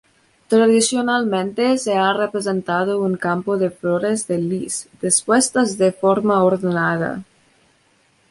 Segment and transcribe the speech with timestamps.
[0.47, 7.23] Tradicionalmente, se ha representado un campo de flores de lis, dispuestas de forma ordenada.